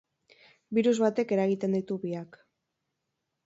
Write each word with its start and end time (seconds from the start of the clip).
Birus 0.77 0.93
batek 1.03 1.35
eragiten 1.37 1.77
ditu 1.79 2.01
biak. 2.07 2.43